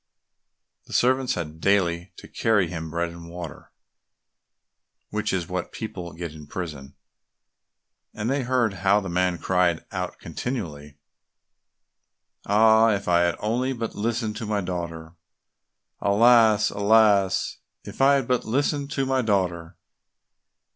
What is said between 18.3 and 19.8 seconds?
listened to my daughter!"